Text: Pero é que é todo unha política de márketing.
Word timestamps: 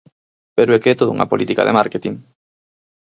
Pero 0.57 0.73
é 0.75 0.79
que 0.81 0.91
é 0.91 0.99
todo 0.99 1.13
unha 1.15 1.29
política 1.31 1.65
de 1.67 1.75
márketing. 1.79 2.15